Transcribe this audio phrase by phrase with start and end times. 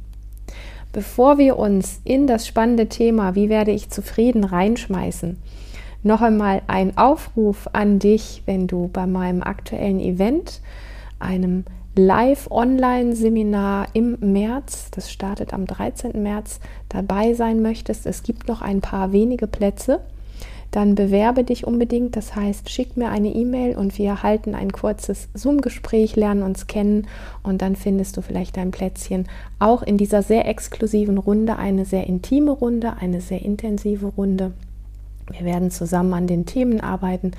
[0.94, 5.36] Bevor wir uns in das spannende Thema, wie werde ich zufrieden, reinschmeißen,
[6.02, 10.62] noch einmal ein Aufruf an dich, wenn du bei meinem aktuellen Event,
[11.18, 11.66] einem
[11.96, 16.20] Live-Online-Seminar im März, das startet am 13.
[16.20, 16.58] März,
[16.88, 18.04] dabei sein möchtest.
[18.06, 20.00] Es gibt noch ein paar wenige Plätze.
[20.72, 22.16] Dann bewerbe dich unbedingt.
[22.16, 27.06] Das heißt, schick mir eine E-Mail und wir halten ein kurzes Zoom-Gespräch, lernen uns kennen
[27.44, 29.28] und dann findest du vielleicht dein Plätzchen.
[29.60, 34.52] Auch in dieser sehr exklusiven Runde, eine sehr intime Runde, eine sehr intensive Runde.
[35.30, 37.32] Wir werden zusammen an den Themen arbeiten,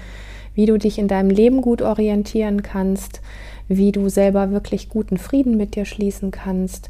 [0.56, 3.22] wie du dich in deinem Leben gut orientieren kannst,
[3.68, 6.90] wie du selber wirklich guten Frieden mit dir schließen kannst,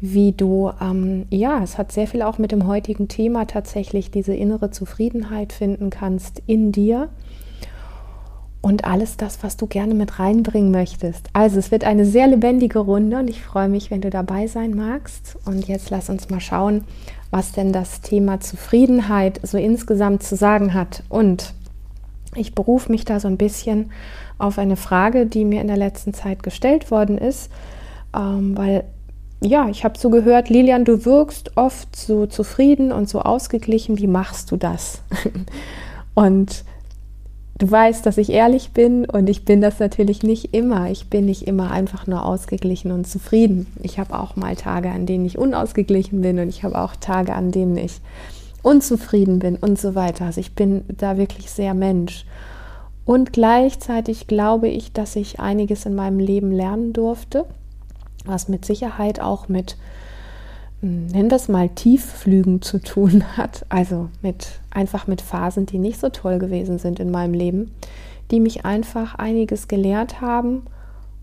[0.00, 4.34] wie du, ähm, ja, es hat sehr viel auch mit dem heutigen Thema tatsächlich diese
[4.34, 7.10] innere Zufriedenheit finden kannst in dir
[8.62, 11.28] und alles das, was du gerne mit reinbringen möchtest.
[11.32, 14.74] Also es wird eine sehr lebendige Runde und ich freue mich, wenn du dabei sein
[14.74, 15.36] magst.
[15.46, 16.84] Und jetzt lass uns mal schauen,
[17.30, 21.02] was denn das Thema Zufriedenheit so insgesamt zu sagen hat.
[21.08, 21.54] Und
[22.34, 23.90] ich berufe mich da so ein bisschen
[24.38, 27.50] auf eine Frage, die mir in der letzten Zeit gestellt worden ist,
[28.16, 28.84] ähm, weil
[29.42, 33.98] ja, ich habe so gehört, Lilian, du wirkst oft so zufrieden und so ausgeglichen.
[33.98, 35.00] Wie machst du das?
[36.14, 36.64] und
[37.56, 40.90] du weißt, dass ich ehrlich bin und ich bin das natürlich nicht immer.
[40.90, 43.66] Ich bin nicht immer einfach nur ausgeglichen und zufrieden.
[43.82, 47.34] Ich habe auch mal Tage, an denen ich unausgeglichen bin und ich habe auch Tage,
[47.34, 48.00] an denen ich
[48.62, 50.26] unzufrieden bin und so weiter.
[50.26, 52.24] Also ich bin da wirklich sehr Mensch.
[53.04, 57.46] Und gleichzeitig glaube ich, dass ich einiges in meinem Leben lernen durfte,
[58.24, 59.76] was mit Sicherheit auch mit,
[60.80, 63.64] hm, nenn das mal, Tiefflügen zu tun hat.
[63.68, 67.72] Also mit einfach mit Phasen, die nicht so toll gewesen sind in meinem Leben,
[68.30, 70.62] die mich einfach einiges gelehrt haben.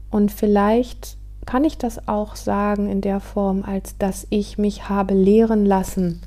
[0.09, 5.13] Und vielleicht kann ich das auch sagen in der Form, als dass ich mich habe
[5.13, 6.21] lehren lassen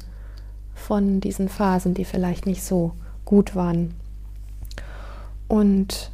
[0.81, 2.93] von diesen Phasen, die vielleicht nicht so
[3.25, 3.95] gut waren.
[5.49, 6.11] Und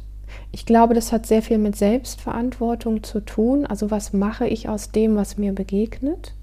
[0.51, 3.65] ich glaube, das hat sehr viel mit Selbstverantwortung zu tun.
[3.65, 6.33] Also was mache ich aus dem, was mir begegnet?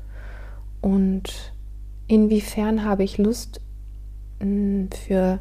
[0.81, 1.53] Und
[2.07, 3.61] inwiefern habe ich Lust
[4.41, 5.39] hm, für,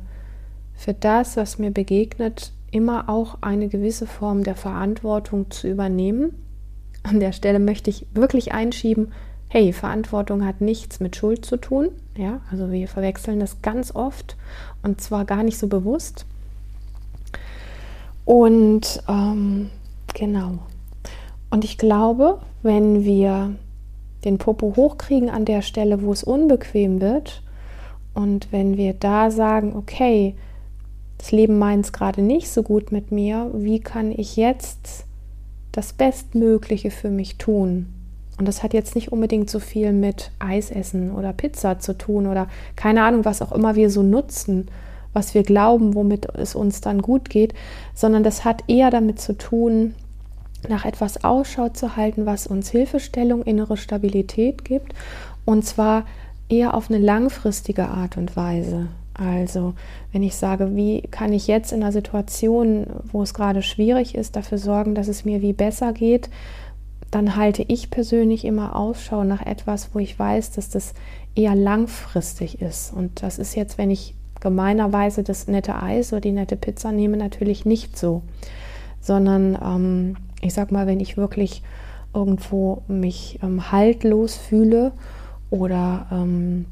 [0.73, 6.33] für das, was mir begegnet, immer auch eine gewisse Form der Verantwortung zu übernehmen?
[7.03, 9.11] An der Stelle möchte ich wirklich einschieben,
[9.53, 11.89] hey, Verantwortung hat nichts mit Schuld zu tun.
[12.17, 14.35] Ja, also wir verwechseln das ganz oft
[14.81, 16.25] und zwar gar nicht so bewusst.
[18.25, 19.69] Und ähm,
[20.15, 20.57] genau.
[21.51, 23.53] Und ich glaube, wenn wir
[24.25, 27.43] den Popo hochkriegen an der Stelle, wo es unbequem wird,
[28.15, 30.35] und wenn wir da sagen, okay,
[31.19, 35.05] das Leben meint es gerade nicht so gut mit mir, wie kann ich jetzt
[35.71, 38.02] das Bestmögliche für mich tun?
[38.37, 42.47] Und das hat jetzt nicht unbedingt so viel mit Eisessen oder Pizza zu tun oder
[42.75, 44.69] keine Ahnung, was auch immer wir so nutzen,
[45.13, 47.53] was wir glauben, womit es uns dann gut geht,
[47.93, 49.93] sondern das hat eher damit zu tun,
[50.67, 54.93] nach etwas Ausschau zu halten, was uns Hilfestellung, innere Stabilität gibt
[55.45, 56.05] und zwar
[56.49, 58.87] eher auf eine langfristige Art und Weise.
[59.13, 59.75] Also,
[60.11, 64.35] wenn ich sage, wie kann ich jetzt in einer Situation, wo es gerade schwierig ist,
[64.35, 66.29] dafür sorgen, dass es mir wie besser geht,
[67.13, 70.95] dann halte ich persönlich immer Ausschau nach etwas, wo ich weiß, dass das
[71.35, 72.91] eher langfristig ist.
[72.91, 77.17] Und das ist jetzt, wenn ich gemeinerweise das nette Eis oder die nette Pizza nehme,
[77.17, 78.23] natürlich nicht so.
[78.99, 81.61] Sondern ähm, ich sag mal, wenn ich wirklich
[82.15, 84.91] irgendwo mich ähm, haltlos fühle
[85.51, 86.65] oder ähm,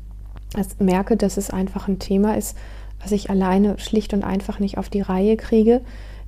[0.80, 2.58] merke, dass es einfach ein Thema ist,
[3.00, 5.82] was ich alleine schlicht und einfach nicht auf die Reihe kriege,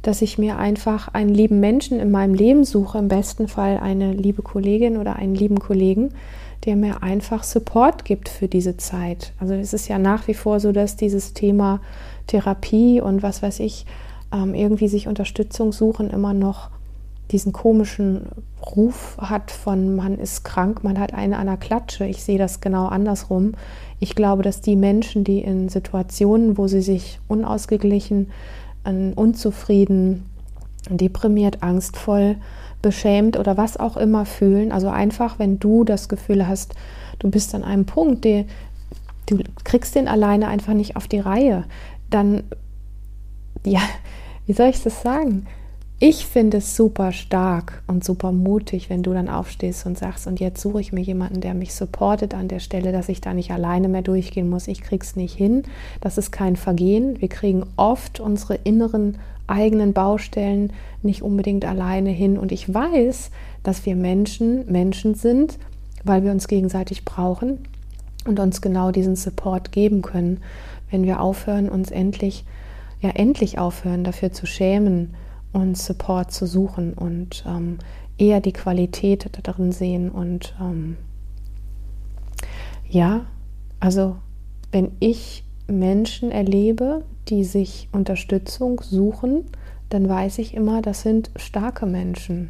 [0.04, 4.14] dass ich mir einfach einen lieben Menschen in meinem Leben suche, im besten Fall eine
[4.14, 6.10] liebe Kollegin oder einen lieben Kollegen,
[6.66, 9.34] der mir einfach Support gibt für diese Zeit.
[9.40, 11.82] Also es ist ja nach wie vor so, dass dieses Thema
[12.28, 13.86] Therapie und was weiß ich,
[14.34, 16.70] ähm, irgendwie sich Unterstützung suchen, immer noch
[17.32, 18.28] diesen komischen
[18.76, 22.06] Ruf hat von man ist krank, man hat eine an der Klatsche.
[22.06, 23.54] Ich sehe das genau andersrum.
[24.00, 28.28] Ich glaube, dass die Menschen, die in Situationen, wo sie sich unausgeglichen,
[28.86, 30.26] unzufrieden,
[30.90, 32.36] deprimiert, angstvoll
[32.82, 34.72] beschämt oder was auch immer fühlen.
[34.72, 36.76] Also einfach, wenn du das Gefühl hast,
[37.20, 38.46] du bist an einem Punkt, der,
[39.26, 41.64] du kriegst den alleine einfach nicht auf die Reihe,
[42.10, 42.44] dann,
[43.66, 43.82] ja,
[44.46, 45.48] wie soll ich das sagen?
[46.06, 50.42] Ich finde es super stark und super mutig, wenn du dann aufstehst und sagst, und
[50.42, 53.52] jetzt suche ich mir jemanden, der mich supportet an der Stelle, dass ich da nicht
[53.52, 54.68] alleine mehr durchgehen muss.
[54.68, 55.64] Ich krieg's nicht hin.
[56.02, 57.22] Das ist kein Vergehen.
[57.22, 59.18] Wir kriegen oft unsere inneren
[59.48, 60.74] eigenen Baustellen
[61.04, 62.38] nicht unbedingt alleine hin.
[62.38, 63.32] Und ich weiß,
[63.64, 65.58] dass wir Menschen Menschen sind,
[66.04, 67.60] weil wir uns gegenseitig brauchen
[68.28, 70.42] und uns genau diesen Support geben können,
[70.92, 72.44] wenn wir aufhören, uns endlich,
[73.00, 75.14] ja endlich aufhören, dafür zu schämen
[75.54, 77.78] und Support zu suchen und ähm,
[78.18, 80.10] eher die Qualität darin sehen.
[80.10, 80.98] Und ähm,
[82.90, 83.26] ja,
[83.80, 84.18] also
[84.72, 89.46] wenn ich Menschen erlebe, die sich Unterstützung suchen,
[89.90, 92.50] dann weiß ich immer, das sind starke Menschen.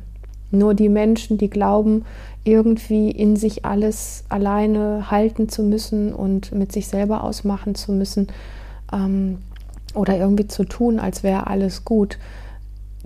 [0.51, 2.05] Nur die Menschen, die glauben,
[2.44, 8.27] irgendwie in sich alles alleine halten zu müssen und mit sich selber ausmachen zu müssen
[8.91, 9.39] ähm,
[9.95, 12.17] oder irgendwie zu tun, als wäre alles gut,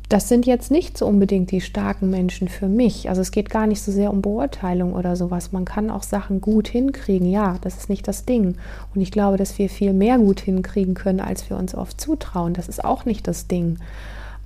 [0.10, 3.10] das sind jetzt nicht so unbedingt die starken Menschen für mich.
[3.10, 5.52] Also es geht gar nicht so sehr um Beurteilung oder sowas.
[5.52, 7.30] Man kann auch Sachen gut hinkriegen.
[7.30, 8.56] Ja, das ist nicht das Ding.
[8.96, 12.54] Und ich glaube, dass wir viel mehr gut hinkriegen können, als wir uns oft zutrauen.
[12.54, 13.80] Das ist auch nicht das Ding.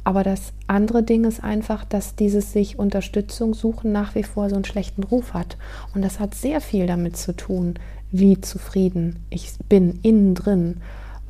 [0.04, 4.56] Aber das andere Ding ist einfach, dass dieses sich Unterstützung suchen nach wie vor so
[4.56, 5.58] einen schlechten Ruf hat.
[5.94, 7.76] Und das hat sehr viel damit zu tun,
[8.12, 10.82] wie zufrieden ich bin innen drin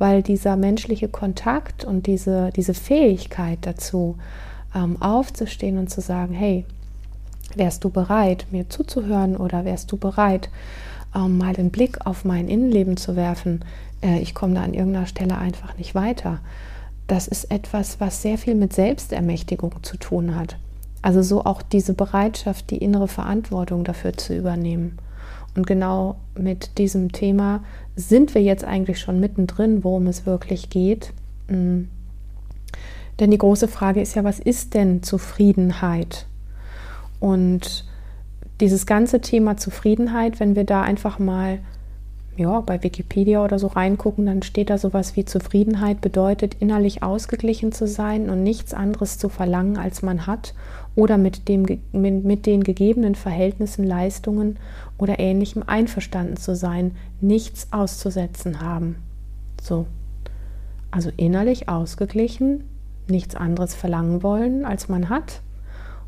[0.02, 4.16] weil dieser menschliche Kontakt und diese, diese Fähigkeit dazu,
[4.74, 6.64] ähm, aufzustehen und zu sagen, hey,
[7.54, 10.50] wärst du bereit, mir zuzuhören oder wärst du bereit,
[11.14, 13.64] ähm, mal den Blick auf mein Innenleben zu werfen,
[14.02, 16.40] äh, ich komme da an irgendeiner Stelle einfach nicht weiter.
[17.06, 20.56] Das ist etwas, was sehr viel mit Selbstermächtigung zu tun hat.
[21.02, 24.98] Also so auch diese Bereitschaft, die innere Verantwortung dafür zu übernehmen.
[25.54, 27.62] Und genau mit diesem Thema
[27.96, 31.12] sind wir jetzt eigentlich schon mittendrin, worum es wirklich geht.
[31.48, 31.82] Mm.
[33.20, 36.26] Denn die große Frage ist ja, was ist denn Zufriedenheit?
[37.20, 37.84] Und
[38.60, 41.58] dieses ganze Thema Zufriedenheit, wenn wir da einfach mal
[42.36, 47.72] ja, bei Wikipedia oder so reingucken, dann steht da sowas wie Zufriedenheit bedeutet, innerlich ausgeglichen
[47.72, 50.54] zu sein und nichts anderes zu verlangen, als man hat
[50.94, 54.58] oder mit, dem, mit, mit den gegebenen Verhältnissen, Leistungen
[54.98, 58.96] oder ähnlichem einverstanden zu sein, nichts auszusetzen haben.
[59.60, 59.86] So.
[60.90, 62.64] Also innerlich ausgeglichen,
[63.08, 65.40] nichts anderes verlangen wollen, als man hat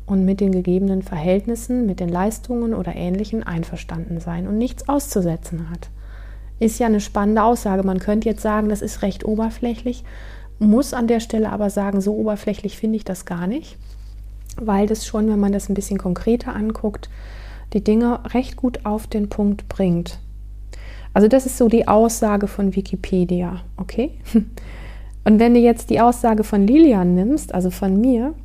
[0.05, 5.69] und mit den gegebenen Verhältnissen, mit den Leistungen oder ähnlichen einverstanden sein und nichts auszusetzen
[5.69, 5.89] hat.
[6.59, 7.83] Ist ja eine spannende Aussage.
[7.83, 10.03] Man könnte jetzt sagen, das ist recht oberflächlich,
[10.57, 13.77] muss an der Stelle aber sagen, so oberflächlich finde ich das gar nicht
[14.57, 17.09] weil das schon, wenn man das ein bisschen konkreter anguckt,
[17.73, 20.19] die Dinge recht gut auf den Punkt bringt.
[21.13, 24.11] Also das ist so die Aussage von Wikipedia, okay?
[25.23, 28.35] Und wenn du jetzt die Aussage von Lilian nimmst, also von mir,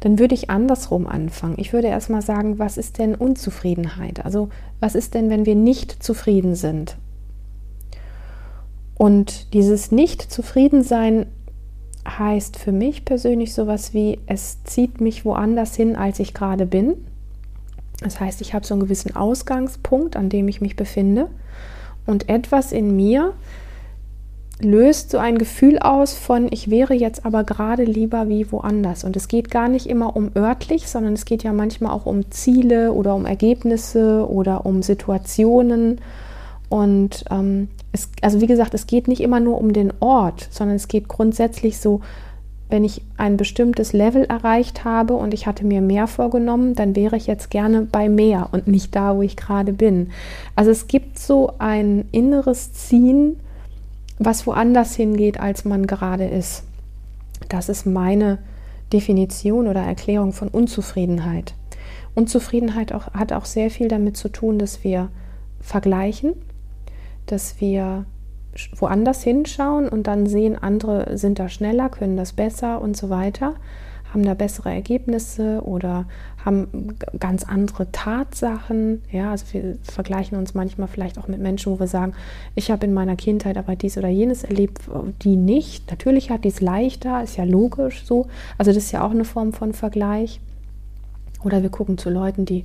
[0.00, 1.54] dann würde ich andersrum anfangen.
[1.56, 4.24] Ich würde erstmal sagen, was ist denn Unzufriedenheit?
[4.24, 6.96] Also was ist denn, wenn wir nicht zufrieden sind?
[9.00, 11.24] Und dieses Nicht-Zufriedensein
[12.06, 16.96] heißt für mich persönlich sowas wie, es zieht mich woanders hin, als ich gerade bin.
[18.02, 21.30] Das heißt, ich habe so einen gewissen Ausgangspunkt, an dem ich mich befinde.
[22.04, 23.32] Und etwas in mir
[24.60, 29.02] löst so ein Gefühl aus von, ich wäre jetzt aber gerade lieber wie woanders.
[29.04, 32.30] Und es geht gar nicht immer um örtlich, sondern es geht ja manchmal auch um
[32.30, 36.02] Ziele oder um Ergebnisse oder um Situationen.
[36.68, 40.76] Und ähm, es, also wie gesagt, es geht nicht immer nur um den Ort, sondern
[40.76, 42.00] es geht grundsätzlich so,
[42.68, 47.16] wenn ich ein bestimmtes Level erreicht habe und ich hatte mir mehr vorgenommen, dann wäre
[47.16, 50.10] ich jetzt gerne bei mehr und nicht da, wo ich gerade bin.
[50.54, 53.36] Also es gibt so ein inneres Ziehen,
[54.18, 56.62] was woanders hingeht, als man gerade ist.
[57.48, 58.38] Das ist meine
[58.92, 61.54] Definition oder Erklärung von Unzufriedenheit.
[62.14, 65.08] Unzufriedenheit auch, hat auch sehr viel damit zu tun, dass wir
[65.60, 66.34] vergleichen
[67.32, 68.06] dass wir
[68.76, 73.54] woanders hinschauen und dann sehen, andere sind da schneller, können das besser und so weiter,
[74.12, 76.06] haben da bessere Ergebnisse oder
[76.44, 79.02] haben ganz andere Tatsachen.
[79.10, 82.14] Ja, also wir vergleichen uns manchmal vielleicht auch mit Menschen, wo wir sagen,
[82.54, 84.80] ich habe in meiner Kindheit aber dies oder jenes erlebt,
[85.22, 85.90] die nicht.
[85.90, 88.26] Natürlich hat die es leichter, ist ja logisch so.
[88.58, 90.40] Also das ist ja auch eine Form von Vergleich.
[91.42, 92.64] Oder wir gucken zu Leuten, die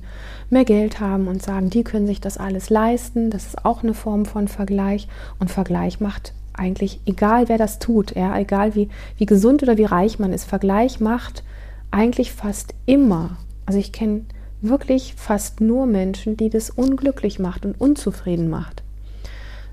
[0.50, 3.30] mehr Geld haben und sagen, die können sich das alles leisten.
[3.30, 5.08] Das ist auch eine Form von Vergleich.
[5.38, 9.84] Und Vergleich macht eigentlich, egal wer das tut, ja, egal wie, wie gesund oder wie
[9.84, 11.42] reich man ist, Vergleich macht
[11.90, 13.36] eigentlich fast immer.
[13.64, 14.22] Also ich kenne
[14.60, 18.82] wirklich fast nur Menschen, die das unglücklich macht und unzufrieden macht.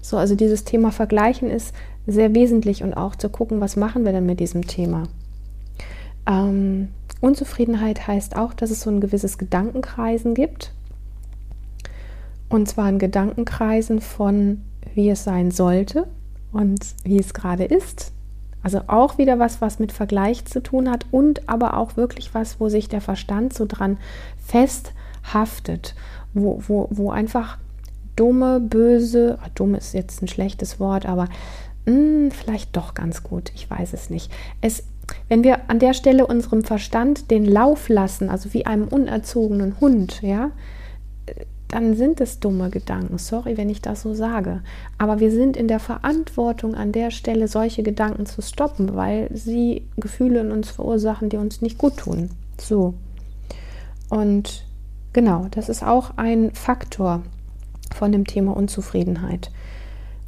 [0.02, 1.74] So, also dieses Thema Vergleichen ist
[2.06, 5.04] sehr wesentlich und auch zu gucken, was machen wir denn mit diesem Thema.
[6.28, 6.90] Ähm,
[7.24, 10.74] Unzufriedenheit heißt auch, dass es so ein gewisses Gedankenkreisen gibt.
[12.50, 14.62] Und zwar ein Gedankenkreisen von,
[14.94, 16.08] wie es sein sollte
[16.52, 18.12] und wie es gerade ist.
[18.62, 22.60] Also auch wieder was, was mit Vergleich zu tun hat und aber auch wirklich was,
[22.60, 23.98] wo sich der Verstand so dran
[24.46, 25.96] festhaftet,
[26.34, 27.58] wo, wo, wo einfach
[28.18, 31.30] dumme, böse, ah, dumm ist jetzt ein schlechtes Wort, aber
[31.86, 34.30] mh, hm, vielleicht doch ganz gut, ich weiß es nicht.
[34.60, 34.84] Es,
[35.30, 40.22] wenn wir an der Stelle unserem Verstand den Lauf lassen, also wie einem unerzogenen Hund,
[40.22, 40.52] ja,
[41.74, 43.18] dann sind es dumme Gedanken.
[43.18, 44.62] Sorry, wenn ich das so sage.
[45.00, 49.88] Aber wir sind in der Verantwortung, an der Stelle solche Gedanken zu stoppen, weil sie
[49.98, 52.30] Gefühle in uns verursachen, die uns nicht gut tun.
[52.62, 52.94] So.
[54.10, 54.66] Und
[55.14, 57.24] genau, das ist auch ein Faktor
[57.96, 59.50] von dem Thema Unzufriedenheit.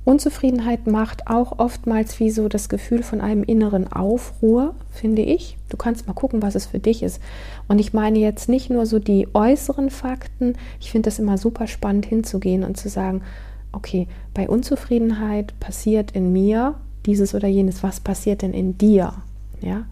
[0.05, 5.57] Unzufriedenheit macht auch oftmals wie so das Gefühl von einem inneren Aufruhr, finde ich.
[5.69, 7.19] Du kannst mal gucken, was es für dich ist.
[7.67, 10.53] Und ich meine jetzt nicht nur so die äußeren Fakten.
[10.79, 13.23] Ich finde es immer super spannend hinzugehen und zu sagen,
[13.71, 16.75] okay, bei Unzufriedenheit passiert in mir
[17.07, 17.81] dieses oder jenes.
[17.81, 19.11] Was passiert denn in dir?
[19.59, 19.85] Ja?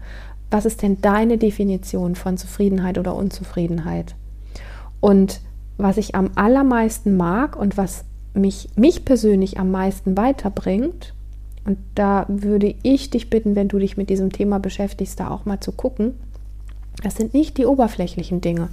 [0.48, 4.14] Was ist denn deine Definition von Zufriedenheit oder Unzufriedenheit?
[5.00, 5.40] Und
[5.76, 8.04] was ich am allermeisten mag und was
[8.34, 11.14] mich, mich persönlich am meisten weiterbringt,
[11.66, 15.46] und da würde ich dich bitten, wenn du dich mit diesem Thema beschäftigst, da auch
[15.46, 16.14] mal zu gucken,
[17.02, 18.68] das sind nicht die oberflächlichen Dinge.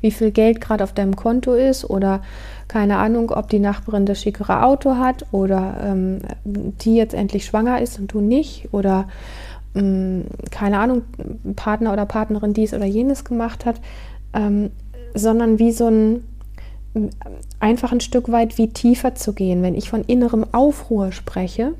[0.00, 2.22] Wie viel Geld gerade auf deinem Konto ist oder
[2.68, 7.80] keine Ahnung, ob die Nachbarin das schickere Auto hat oder ähm, die jetzt endlich schwanger
[7.80, 9.08] ist und du nicht oder
[9.74, 11.02] ähm, keine Ahnung,
[11.56, 13.80] Partner oder Partnerin dies oder jenes gemacht hat,
[14.34, 14.70] ähm,
[15.14, 16.22] sondern wie so ein
[17.60, 19.62] einfach ein Stück weit wie tiefer zu gehen.
[19.62, 21.74] Wenn ich von innerem Aufruhr spreche,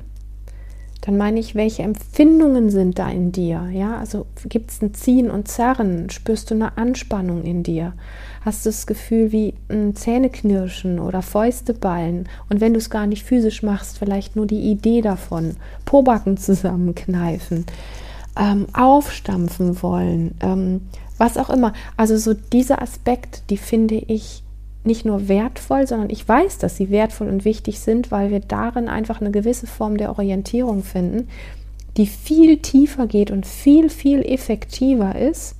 [1.05, 3.69] dann meine ich, welche Empfindungen sind da in dir?
[3.71, 6.09] Ja, also gibt es ein Ziehen und Zerren?
[6.09, 7.93] Spürst du eine Anspannung in dir?
[8.41, 12.27] Hast du das Gefühl wie ein Zähneknirschen oder Fäusteballen?
[12.49, 17.65] Und wenn du es gar nicht physisch machst, vielleicht nur die Idee davon, Pobacken zusammenkneifen,
[18.37, 20.81] ähm, aufstampfen wollen, ähm,
[21.19, 21.73] was auch immer.
[21.97, 24.43] Also so dieser Aspekt, die finde ich
[24.85, 28.87] nicht nur wertvoll, sondern ich weiß, dass sie wertvoll und wichtig sind, weil wir darin
[28.87, 31.27] einfach eine gewisse Form der Orientierung finden,
[31.97, 35.55] die viel tiefer geht und viel, viel effektiver ist,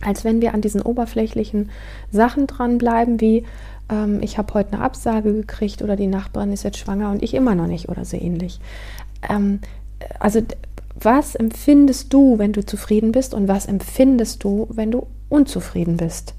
[0.00, 1.70] als wenn wir an diesen oberflächlichen
[2.10, 3.44] Sachen dranbleiben, wie
[3.90, 7.34] ähm, ich habe heute eine Absage gekriegt oder die Nachbarin ist jetzt schwanger und ich
[7.34, 8.60] immer noch nicht oder so ähnlich.
[9.28, 9.60] Ähm,
[10.20, 10.40] also
[10.98, 16.34] was empfindest du, wenn du zufrieden bist und was empfindest du, wenn du unzufrieden bist?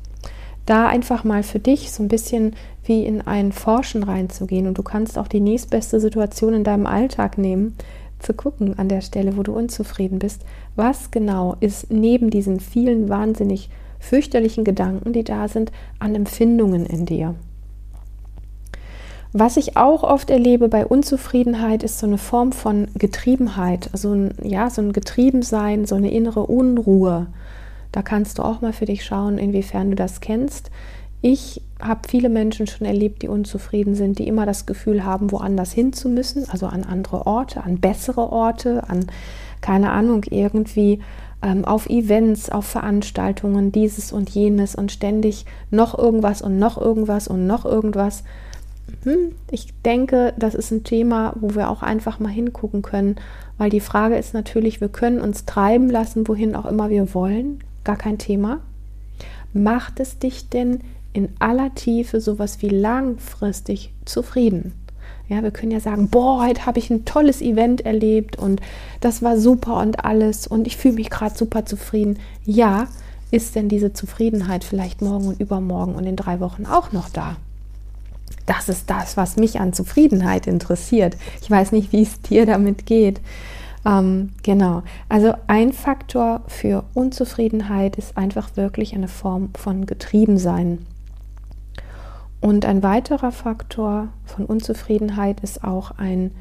[0.68, 4.68] Da einfach mal für dich so ein bisschen wie in ein Forschen reinzugehen.
[4.68, 7.76] Und du kannst auch die nächstbeste Situation in deinem Alltag nehmen,
[8.20, 10.44] zu gucken an der Stelle, wo du unzufrieden bist.
[10.76, 13.70] Was genau ist neben diesen vielen wahnsinnig
[14.00, 17.36] fürchterlichen Gedanken, die da sind, an Empfindungen in dir?
[19.34, 24.34] Was ich auch oft erlebe bei Unzufriedenheit ist so eine Form von Getriebenheit, also ein,
[24.42, 27.28] ja, so ein Getriebensein, so eine innere Unruhe.
[27.98, 30.70] Da kannst du auch mal für dich schauen, inwiefern du das kennst.
[31.24, 35.72] Ich habe viele Menschen schon erlebt, die unzufrieden sind, die immer das Gefühl haben, woanders
[35.72, 39.08] hin zu müssen, also an andere Orte, an bessere Orte, an
[39.62, 41.00] keine Ahnung, irgendwie
[41.42, 47.28] ähm, auf Events, auf Veranstaltungen, dieses und jenes und ständig noch irgendwas und noch irgendwas
[47.28, 48.24] und noch irgendwas.
[49.06, 53.16] Hm, ich denke, das ist ein Thema, wo wir auch einfach mal hingucken können,
[53.58, 57.64] weil die Frage ist natürlich, wir können uns treiben lassen, wohin auch immer wir wollen
[57.88, 58.60] gar kein Thema.
[59.54, 60.82] Macht es dich denn
[61.14, 64.74] in aller Tiefe sowas wie langfristig zufrieden?
[65.30, 68.62] Ja, wir können ja sagen, boah, heute habe ich ein tolles Event erlebt und
[69.00, 72.20] das war super und alles und ich fühle mich gerade super zufrieden.
[72.46, 72.88] Ja,
[73.32, 77.38] ist denn diese Zufriedenheit vielleicht morgen und übermorgen und in drei Wochen auch noch da?
[78.46, 81.18] Das ist das, was mich an Zufriedenheit interessiert.
[81.42, 83.20] Ich weiß nicht, wie es dir damit geht.
[83.88, 84.84] Ähm, genau.
[85.08, 90.86] Also ein Faktor für Unzufriedenheit ist einfach wirklich eine Form von Getriebensein.
[92.42, 96.32] Und ein weiterer Faktor von Unzufriedenheit ist auch ein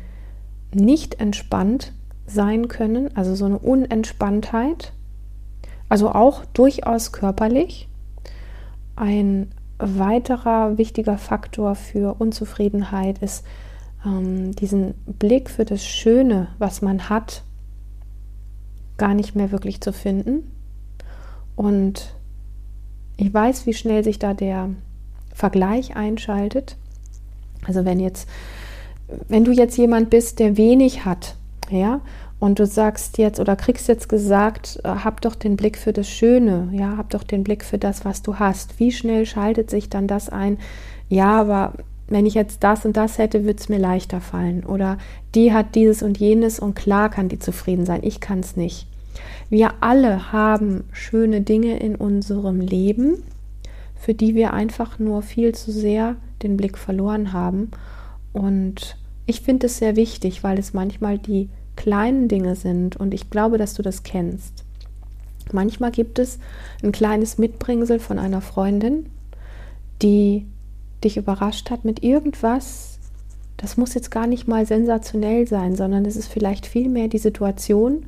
[0.74, 1.92] nicht entspannt
[2.26, 4.92] sein können, also so eine Unentspanntheit,
[5.88, 7.88] also auch durchaus körperlich.
[8.96, 13.44] Ein weiterer wichtiger Faktor für Unzufriedenheit ist
[14.06, 17.42] ähm, diesen Blick für das Schöne, was man hat,
[18.96, 20.50] gar nicht mehr wirklich zu finden.
[21.56, 22.14] Und
[23.16, 24.70] ich weiß, wie schnell sich da der
[25.34, 26.76] Vergleich einschaltet.
[27.66, 28.28] Also wenn jetzt,
[29.28, 31.36] wenn du jetzt jemand bist, der wenig hat
[31.70, 32.00] Ja,
[32.38, 36.08] und du sagst jetzt oder kriegst jetzt gesagt, äh, hab doch den Blick für das
[36.08, 38.78] Schöne, ja, hab doch den Blick für das, was du hast.
[38.78, 40.58] Wie schnell schaltet sich dann das ein?
[41.08, 41.72] Ja, aber
[42.08, 44.64] wenn ich jetzt das und das hätte, würde es mir leichter fallen.
[44.64, 44.98] Oder
[45.34, 48.00] die hat dieses und jenes und klar kann die zufrieden sein.
[48.02, 48.86] Ich kann es nicht.
[49.48, 53.22] Wir alle haben schöne Dinge in unserem Leben,
[53.94, 57.70] für die wir einfach nur viel zu sehr den Blick verloren haben.
[58.32, 58.96] Und
[59.26, 62.96] ich finde es sehr wichtig, weil es manchmal die kleinen Dinge sind.
[62.96, 64.64] Und ich glaube, dass du das kennst.
[65.52, 66.38] Manchmal gibt es
[66.82, 69.06] ein kleines Mitbringsel von einer Freundin,
[70.02, 70.46] die
[71.04, 72.96] dich überrascht hat mit irgendwas,
[73.56, 78.04] das muss jetzt gar nicht mal sensationell sein, sondern es ist vielleicht vielmehr die Situation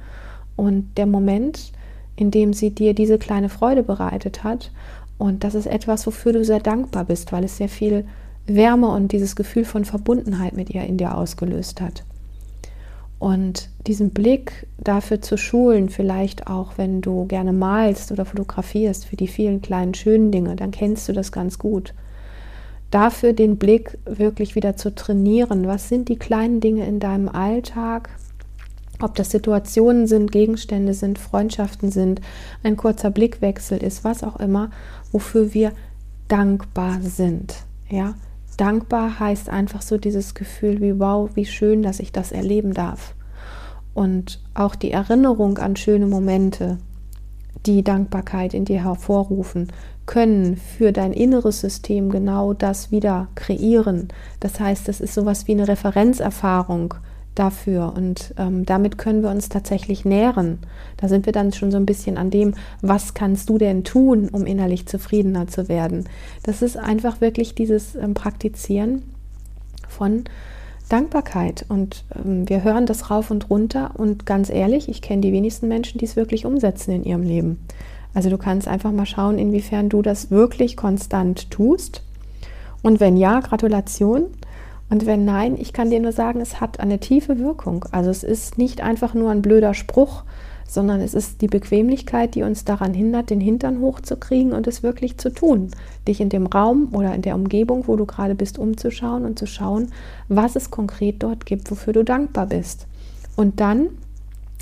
[0.57, 1.73] und der Moment,
[2.17, 4.71] in dem sie dir diese kleine Freude bereitet hat.
[5.17, 8.05] Und das ist etwas, wofür du sehr dankbar bist, weil es sehr viel
[8.47, 12.05] Wärme und dieses Gefühl von Verbundenheit mit ihr in dir ausgelöst hat.
[13.19, 19.17] Und diesen Blick dafür zu schulen, vielleicht auch wenn du gerne malst oder fotografierst für
[19.17, 21.95] die vielen kleinen schönen Dinge, dann kennst du das ganz gut
[22.91, 25.67] dafür den Blick wirklich wieder zu trainieren.
[25.67, 28.11] Was sind die kleinen Dinge in deinem Alltag?
[29.01, 32.21] Ob das Situationen sind, Gegenstände sind, Freundschaften sind,
[32.65, 34.71] ein kurzer Blickwechsel ist, was auch immer,
[35.13, 35.73] wofür wir
[36.27, 37.55] dankbar sind.
[37.89, 38.15] Ja,
[38.57, 43.15] dankbar heißt einfach so dieses Gefühl wie wow, wie schön, dass ich das erleben darf.
[43.95, 46.79] Und auch die Erinnerung an schöne Momente,
[47.67, 49.73] die Dankbarkeit in dir hervorrufen,
[50.09, 54.09] können für dein inneres System genau das wieder kreieren.
[54.41, 56.95] Das heißt, das ist sowas wie eine Referenzerfahrung
[57.35, 60.59] dafür und ähm, damit können wir uns tatsächlich nähren.
[60.97, 64.31] Da sind wir dann schon so ein bisschen an dem, was kannst du denn tun,
[64.31, 66.09] um innerlich zufriedener zu werden.
[66.43, 69.03] Das ist einfach wirklich dieses ähm, Praktizieren
[69.89, 70.25] von
[70.89, 75.33] Dankbarkeit und ähm, wir hören das rauf und runter und ganz ehrlich, ich kenne die
[75.33, 77.59] wenigsten Menschen, die es wirklich umsetzen in ihrem Leben.
[78.19, 82.03] Also du kannst einfach mal schauen, inwiefern du das wirklich konstant tust.
[82.83, 84.25] Und wenn ja, Gratulation.
[84.91, 87.85] Und wenn nein, ich kann dir nur sagen, es hat eine tiefe Wirkung.
[87.93, 90.25] Also es ist nicht einfach nur ein blöder Spruch,
[90.67, 95.17] sondern es ist die Bequemlichkeit, die uns daran hindert, den Hintern hochzukriegen und es wirklich
[95.19, 95.71] zu tun.
[96.09, 99.47] Dich in dem Raum oder in der Umgebung, wo du gerade bist, umzuschauen und zu
[99.47, 99.93] schauen,
[100.27, 102.89] was es konkret dort gibt, wofür du dankbar bist.
[103.37, 103.91] Und dann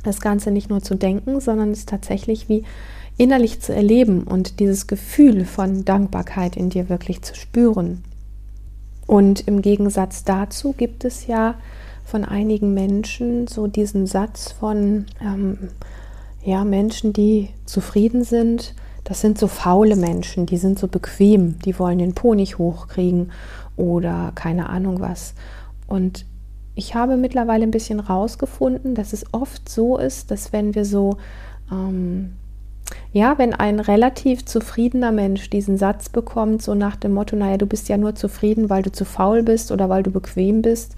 [0.04, 2.62] das Ganze nicht nur zu denken, sondern es tatsächlich wie
[3.18, 8.02] innerlich zu erleben und dieses Gefühl von Dankbarkeit in dir wirklich zu spüren.
[9.06, 11.54] Und im Gegensatz dazu gibt es ja
[12.04, 15.70] von einigen Menschen so diesen Satz von ähm,
[16.44, 18.74] ja, Menschen, die zufrieden sind.
[19.04, 23.32] Das sind so faule Menschen, die sind so bequem, die wollen den Po nicht hochkriegen
[23.76, 25.34] oder keine Ahnung was.
[25.86, 26.26] Und
[26.74, 31.16] ich habe mittlerweile ein bisschen rausgefunden, dass es oft so ist, dass wenn wir so
[31.72, 32.32] ähm,
[33.12, 37.66] ja, wenn ein relativ zufriedener Mensch diesen Satz bekommt, so nach dem Motto, naja, du
[37.66, 40.96] bist ja nur zufrieden, weil du zu faul bist oder weil du bequem bist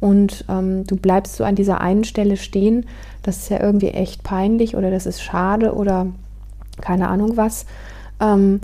[0.00, 2.86] und ähm, du bleibst so an dieser einen Stelle stehen,
[3.22, 6.06] das ist ja irgendwie echt peinlich oder das ist schade oder
[6.80, 7.66] keine Ahnung was,
[8.20, 8.60] ähm,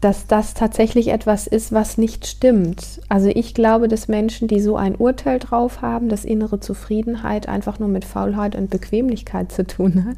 [0.00, 3.00] dass das tatsächlich etwas ist, was nicht stimmt.
[3.08, 7.78] Also ich glaube, dass Menschen, die so ein Urteil drauf haben, dass innere Zufriedenheit einfach
[7.78, 10.16] nur mit Faulheit und Bequemlichkeit zu tun hat,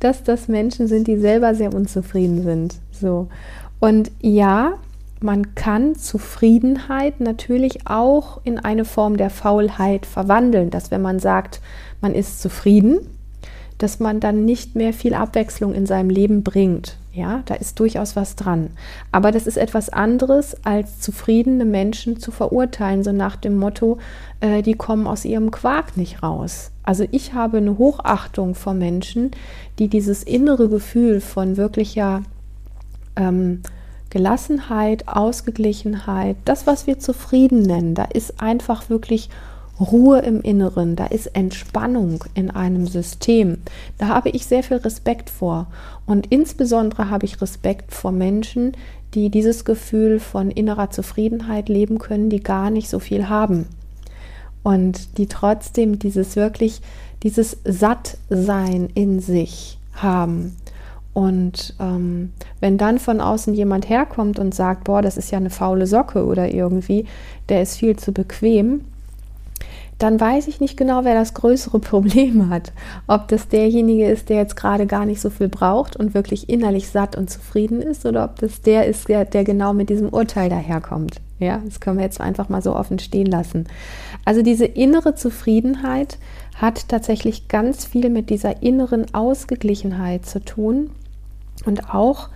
[0.00, 2.76] dass das Menschen sind, die selber sehr unzufrieden sind.
[2.92, 3.28] So.
[3.80, 4.74] Und ja,
[5.20, 11.60] man kann Zufriedenheit natürlich auch in eine Form der Faulheit verwandeln, dass wenn man sagt,
[12.00, 13.00] man ist zufrieden,
[13.78, 16.96] dass man dann nicht mehr viel Abwechslung in seinem Leben bringt.
[17.18, 18.70] Ja, da ist durchaus was dran.
[19.10, 23.98] Aber das ist etwas anderes, als zufriedene Menschen zu verurteilen, so nach dem Motto,
[24.38, 26.70] äh, die kommen aus ihrem Quark nicht raus.
[26.84, 29.32] Also ich habe eine Hochachtung vor Menschen,
[29.80, 32.22] die dieses innere Gefühl von wirklicher
[33.16, 33.62] ähm,
[34.10, 39.28] Gelassenheit, Ausgeglichenheit, das, was wir zufrieden nennen, da ist einfach wirklich
[39.80, 43.58] Ruhe im Inneren, da ist Entspannung in einem System.
[43.96, 45.66] Da habe ich sehr viel Respekt vor.
[46.08, 48.72] Und insbesondere habe ich Respekt vor Menschen,
[49.12, 53.66] die dieses Gefühl von innerer Zufriedenheit leben können, die gar nicht so viel haben.
[54.62, 56.80] Und die trotzdem dieses wirklich,
[57.22, 60.56] dieses Sattsein in sich haben.
[61.12, 65.50] Und ähm, wenn dann von außen jemand herkommt und sagt, boah, das ist ja eine
[65.50, 67.04] faule Socke oder irgendwie,
[67.50, 68.80] der ist viel zu bequem,
[69.98, 72.72] dann weiß ich nicht genau, wer das größere Problem hat.
[73.06, 76.88] Ob das derjenige ist, der jetzt gerade gar nicht so viel braucht und wirklich innerlich
[76.88, 80.48] satt und zufrieden ist, oder ob das der ist, der, der genau mit diesem Urteil
[80.48, 81.20] daherkommt.
[81.40, 83.66] Ja, das können wir jetzt einfach mal so offen stehen lassen.
[84.24, 86.18] Also diese innere Zufriedenheit
[86.56, 90.90] hat tatsächlich ganz viel mit dieser inneren Ausgeglichenheit zu tun
[91.64, 92.28] und auch,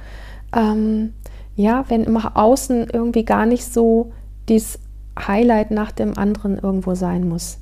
[0.55, 1.13] ähm,
[1.57, 4.13] ja, wenn immer außen irgendwie gar nicht so
[4.49, 4.79] dieses
[5.19, 7.59] Highlight nach dem anderen irgendwo sein muss.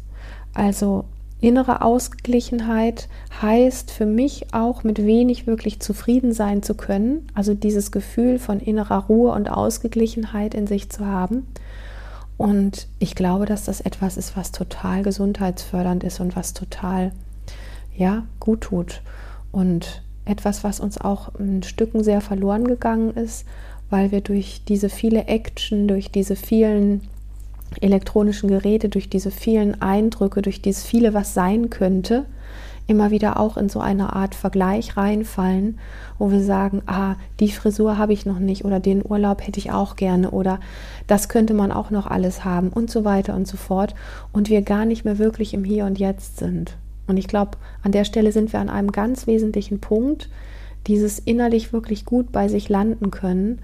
[0.54, 1.04] Also
[1.40, 3.08] innere Ausgeglichenheit
[3.40, 8.60] heißt für mich auch mit wenig wirklich zufrieden sein zu können, also dieses Gefühl von
[8.60, 11.46] innerer Ruhe und Ausgeglichenheit in sich zu haben.
[12.36, 17.12] Und ich glaube, dass das etwas ist, was total gesundheitsfördernd ist und was total
[17.96, 19.02] ja, gut tut.
[19.52, 23.44] Und etwas, was uns auch in Stücken sehr verloren gegangen ist,
[23.90, 27.02] weil wir durch diese viele Action, durch diese vielen
[27.80, 32.26] elektronischen Geräte, durch diese vielen Eindrücke, durch dieses viele, was sein könnte,
[32.86, 35.78] immer wieder auch in so eine Art Vergleich reinfallen,
[36.18, 39.70] wo wir sagen, ah, die Frisur habe ich noch nicht oder den Urlaub hätte ich
[39.70, 40.58] auch gerne oder
[41.06, 43.94] das könnte man auch noch alles haben und so weiter und so fort
[44.32, 46.76] und wir gar nicht mehr wirklich im Hier und Jetzt sind.
[47.06, 50.28] Und ich glaube, an der Stelle sind wir an einem ganz wesentlichen Punkt,
[50.86, 53.60] dieses innerlich wirklich gut bei sich landen können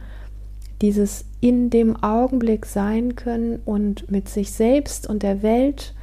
[0.83, 5.95] dieses in dem Augenblick sein können und mit sich selbst und der Welt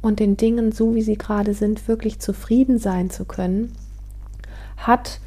[0.00, 3.72] und den Dingen, so wie sie gerade sind, wirklich zufrieden sein zu können,
[4.76, 5.20] hat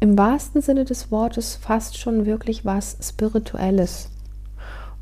[0.00, 4.08] im wahrsten Sinne des Wortes fast schon wirklich was Spirituelles.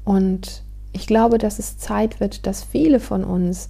[0.04, 3.68] Und ich glaube, dass es Zeit wird, dass viele von uns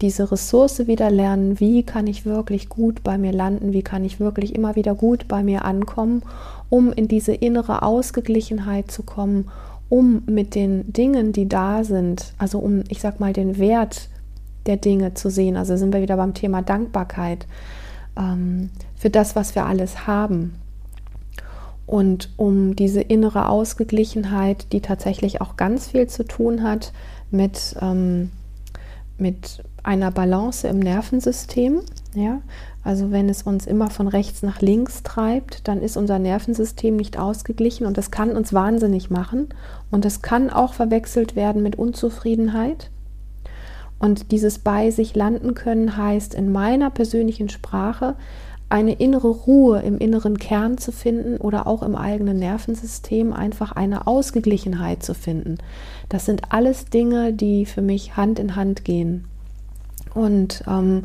[0.00, 4.18] diese Ressource wieder lernen, wie kann ich wirklich gut bei mir landen, wie kann ich
[4.18, 6.22] wirklich immer wieder gut bei mir ankommen
[6.74, 9.48] um in diese innere Ausgeglichenheit zu kommen,
[9.88, 14.08] um mit den Dingen, die da sind, also um, ich sag mal, den Wert
[14.66, 15.56] der Dinge zu sehen.
[15.56, 17.46] Also sind wir wieder beim Thema Dankbarkeit
[18.18, 20.56] ähm, für das, was wir alles haben.
[21.86, 26.92] Und um diese innere Ausgeglichenheit, die tatsächlich auch ganz viel zu tun hat
[27.30, 28.32] mit, ähm,
[29.16, 31.82] mit einer Balance im Nervensystem.
[32.16, 32.40] Ja?
[32.84, 37.18] Also wenn es uns immer von rechts nach links treibt, dann ist unser Nervensystem nicht
[37.18, 39.48] ausgeglichen und das kann uns wahnsinnig machen.
[39.90, 42.90] Und das kann auch verwechselt werden mit Unzufriedenheit.
[43.98, 48.16] Und dieses bei sich landen können heißt in meiner persönlichen Sprache
[48.68, 54.06] eine innere Ruhe im inneren Kern zu finden oder auch im eigenen Nervensystem einfach eine
[54.06, 55.58] Ausgeglichenheit zu finden.
[56.10, 59.24] Das sind alles Dinge, die für mich Hand in Hand gehen.
[60.12, 61.04] Und ähm,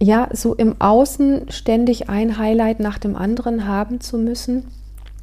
[0.00, 4.64] ja, so im Außen ständig ein Highlight nach dem anderen haben zu müssen,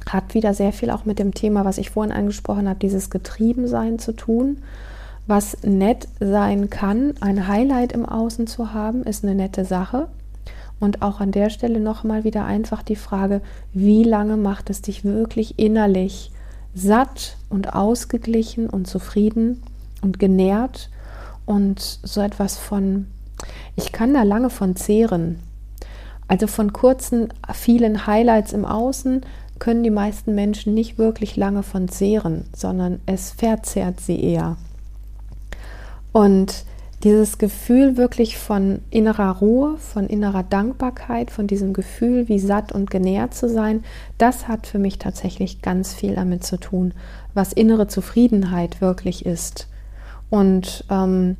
[0.08, 3.98] hat wieder sehr viel auch mit dem Thema, was ich vorhin angesprochen habe, dieses Getriebensein
[3.98, 4.58] zu tun.
[5.26, 10.08] Was nett sein kann, ein Highlight im Außen zu haben, ist eine nette Sache.
[10.78, 13.40] Und auch an der Stelle nochmal wieder einfach die Frage,
[13.72, 16.30] wie lange macht es dich wirklich innerlich
[16.74, 19.62] satt und ausgeglichen und zufrieden
[20.02, 20.90] und genährt
[21.46, 23.06] und so etwas von
[23.76, 25.40] ich kann da lange von zehren.
[26.28, 29.22] Also von kurzen, vielen Highlights im Außen
[29.58, 34.56] können die meisten Menschen nicht wirklich lange von zehren, sondern es verzehrt sie eher.
[36.12, 36.64] Und
[37.02, 42.90] dieses Gefühl wirklich von innerer Ruhe, von innerer Dankbarkeit, von diesem Gefühl, wie satt und
[42.90, 43.84] genährt zu sein,
[44.18, 46.94] das hat für mich tatsächlich ganz viel damit zu tun,
[47.34, 49.68] was innere Zufriedenheit wirklich ist.
[50.30, 51.36] Und ähm,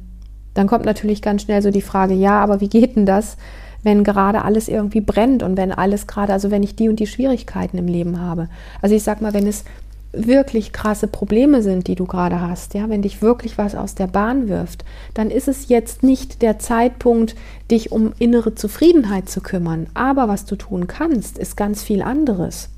[0.57, 3.37] dann kommt natürlich ganz schnell so die Frage, ja, aber wie geht denn das,
[3.83, 7.07] wenn gerade alles irgendwie brennt und wenn alles gerade, also wenn ich die und die
[7.07, 8.49] Schwierigkeiten im Leben habe.
[8.83, 9.65] Also ich sag mal, wenn es
[10.13, 14.07] wirklich krasse Probleme sind, die du gerade hast, ja, wenn dich wirklich was aus der
[14.07, 17.37] Bahn wirft, dann ist es jetzt nicht der Zeitpunkt,
[17.71, 19.89] dich um innere Zufriedenheit zu kümmern.
[19.95, 22.71] Aber was du tun kannst, ist ganz viel anderes.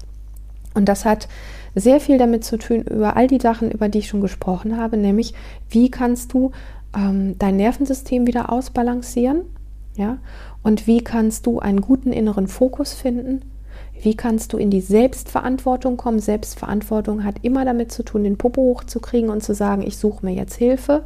[0.74, 1.28] Und das hat
[1.74, 4.96] sehr viel damit zu tun, über all die Sachen, über die ich schon gesprochen habe,
[4.96, 5.34] nämlich
[5.70, 6.50] wie kannst du
[6.96, 9.42] ähm, dein Nervensystem wieder ausbalancieren?
[9.96, 10.18] Ja?
[10.62, 13.42] Und wie kannst du einen guten inneren Fokus finden?
[14.00, 16.20] Wie kannst du in die Selbstverantwortung kommen?
[16.20, 20.34] Selbstverantwortung hat immer damit zu tun, den Popo hochzukriegen und zu sagen, ich suche mir
[20.34, 21.02] jetzt Hilfe.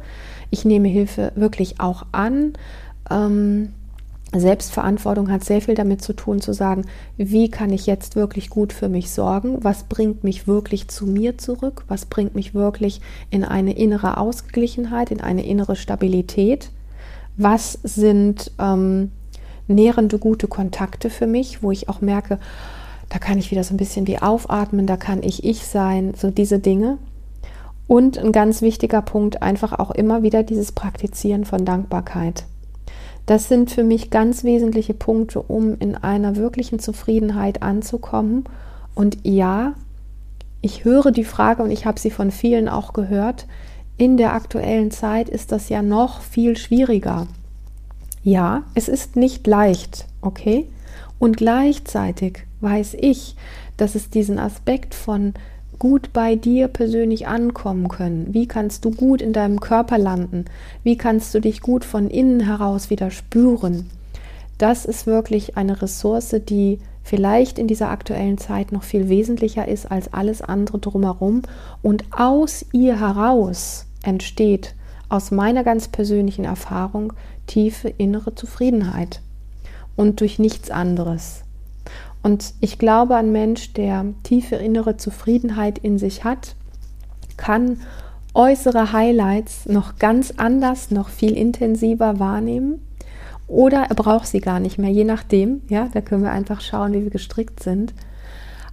[0.51, 2.53] Ich nehme Hilfe wirklich auch an.
[3.09, 3.73] Ähm,
[4.39, 6.85] Selbstverantwortung hat sehr viel damit zu tun, zu sagen,
[7.17, 9.63] wie kann ich jetzt wirklich gut für mich sorgen?
[9.63, 11.83] Was bringt mich wirklich zu mir zurück?
[11.87, 16.71] Was bringt mich wirklich in eine innere Ausgeglichenheit, in eine innere Stabilität?
[17.37, 19.11] Was sind ähm,
[19.67, 22.39] nährende, gute Kontakte für mich, wo ich auch merke,
[23.09, 26.31] da kann ich wieder so ein bisschen wie aufatmen, da kann ich ich sein, so
[26.31, 26.97] diese Dinge.
[27.87, 32.45] Und ein ganz wichtiger Punkt, einfach auch immer wieder dieses Praktizieren von Dankbarkeit.
[33.25, 38.43] Das sind für mich ganz wesentliche Punkte, um in einer wirklichen Zufriedenheit anzukommen.
[38.95, 39.75] Und ja,
[40.61, 43.47] ich höre die Frage und ich habe sie von vielen auch gehört,
[43.97, 47.27] in der aktuellen Zeit ist das ja noch viel schwieriger.
[48.23, 50.67] Ja, es ist nicht leicht, okay?
[51.19, 53.35] Und gleichzeitig weiß ich,
[53.77, 55.33] dass es diesen Aspekt von
[55.83, 58.33] gut bei dir persönlich ankommen können.
[58.33, 60.45] Wie kannst du gut in deinem Körper landen?
[60.81, 63.89] Wie kannst du dich gut von innen heraus wieder spüren?
[64.57, 69.91] Das ist wirklich eine Ressource, die vielleicht in dieser aktuellen Zeit noch viel wesentlicher ist
[69.91, 71.41] als alles andere drumherum.
[71.81, 74.75] Und aus ihr heraus entsteht,
[75.09, 77.11] aus meiner ganz persönlichen Erfahrung,
[77.45, 79.19] tiefe innere Zufriedenheit
[79.97, 81.43] und durch nichts anderes.
[82.23, 86.55] Und ich glaube, ein Mensch, der tiefe innere Zufriedenheit in sich hat,
[87.35, 87.81] kann
[88.33, 92.81] äußere Highlights noch ganz anders, noch viel intensiver wahrnehmen.
[93.47, 95.61] Oder er braucht sie gar nicht mehr, je nachdem.
[95.67, 97.93] Ja, da können wir einfach schauen, wie wir gestrickt sind.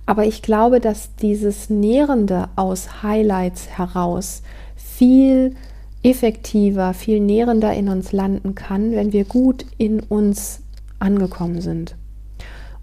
[0.07, 4.43] Aber ich glaube, dass dieses Nährende aus Highlights heraus
[4.77, 5.57] viel
[6.03, 10.63] effektiver, viel nährender in uns landen kann, wenn wir gut in uns
[10.99, 11.97] angekommen sind.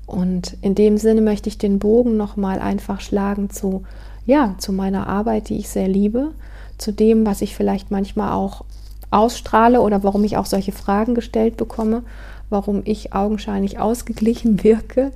[0.08, 3.84] Und in dem Sinne möchte ich den Bogen nochmal einfach schlagen zu,
[4.26, 6.32] ja, zu meiner Arbeit, die ich sehr liebe,
[6.78, 8.64] zu dem, was ich vielleicht manchmal auch
[9.12, 12.04] ausstrahle oder warum ich auch solche Fragen gestellt bekomme,
[12.50, 15.12] warum ich augenscheinlich ausgeglichen wirke.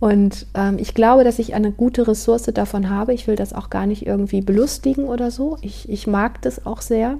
[0.00, 3.14] Und ähm, ich glaube, dass ich eine gute Ressource davon habe.
[3.14, 5.56] Ich will das auch gar nicht irgendwie belustigen oder so.
[5.62, 7.16] Ich, ich mag das auch sehr.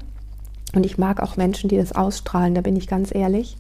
[0.75, 3.57] Und ich mag auch Menschen, die das ausstrahlen, da bin ich ganz ehrlich.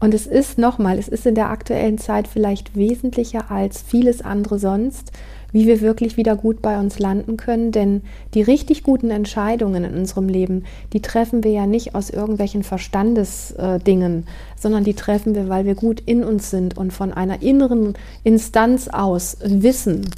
[0.00, 4.58] Und es ist nochmal, es ist in der aktuellen Zeit vielleicht wesentlicher als vieles andere
[4.58, 5.10] sonst,
[5.50, 7.72] wie wir wirklich wieder gut bei uns landen können.
[7.72, 8.02] Denn
[8.34, 14.26] die richtig guten Entscheidungen in unserem Leben, die treffen wir ja nicht aus irgendwelchen Verstandesdingen,
[14.56, 18.88] sondern die treffen wir, weil wir gut in uns sind und von einer inneren Instanz
[18.88, 20.08] aus wissen.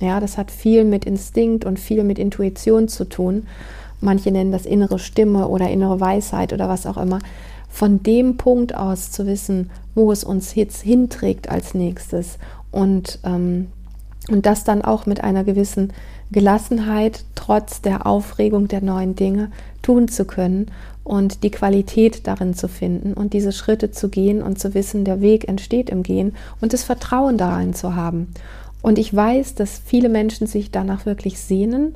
[0.00, 3.46] Ja, das hat viel mit Instinkt und viel mit Intuition zu tun.
[4.00, 7.20] Manche nennen das innere Stimme oder innere Weisheit oder was auch immer
[7.72, 12.38] von dem Punkt aus zu wissen, wo es uns jetzt hinträgt als nächstes
[12.70, 13.68] und, ähm,
[14.28, 15.92] und das dann auch mit einer gewissen
[16.30, 20.70] Gelassenheit trotz der Aufregung der neuen Dinge tun zu können
[21.02, 25.22] und die Qualität darin zu finden und diese Schritte zu gehen und zu wissen, der
[25.22, 28.28] Weg entsteht im Gehen und das Vertrauen darin zu haben.
[28.82, 31.94] Und ich weiß, dass viele Menschen sich danach wirklich sehnen.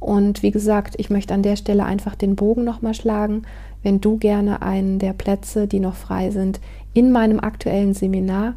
[0.00, 3.42] Und wie gesagt, ich möchte an der Stelle einfach den Bogen nochmal schlagen
[3.82, 6.60] wenn du gerne einen der Plätze, die noch frei sind,
[6.92, 8.54] in meinem aktuellen Seminar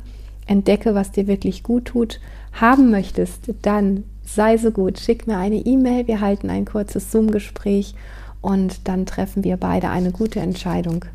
[0.48, 2.20] entdecke, was dir wirklich gut tut,
[2.52, 7.96] haben möchtest, dann sei so gut, schick mir eine E-Mail, wir halten ein kurzes Zoom-Gespräch
[8.42, 11.06] und dann treffen wir beide eine gute Entscheidung.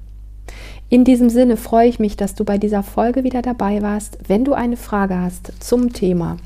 [0.89, 4.19] In diesem Sinne freue ich mich, dass du bei dieser Folge wieder dabei warst.
[4.27, 6.39] Wenn du eine Frage hast zum Thema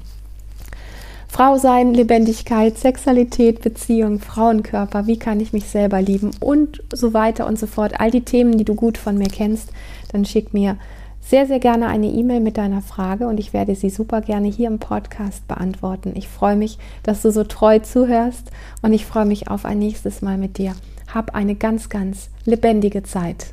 [1.33, 7.47] Frau sein, Lebendigkeit, Sexualität, Beziehung, Frauenkörper, wie kann ich mich selber lieben und so weiter
[7.47, 7.95] und so fort.
[7.99, 9.71] All die Themen, die du gut von mir kennst,
[10.13, 10.77] dann schick mir
[11.23, 14.69] sehr, sehr gerne eine E-Mail mit deiner Frage und ich werde sie super gerne hier
[14.69, 16.13] im Podcast beantworten.
[16.17, 18.51] Ich freue mich, dass du so treu zuhörst
[18.83, 20.75] und ich freue mich auf ein nächstes Mal mit dir.
[21.15, 23.47] Hab eine ganz, ganz lebendige Zeit.